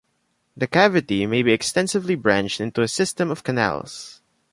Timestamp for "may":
1.27-1.43